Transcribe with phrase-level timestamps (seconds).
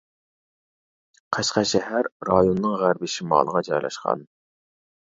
[1.37, 4.29] قەشقەر شەھەر رايونىنىڭ غەربىي شىمالغا جايلاشقان.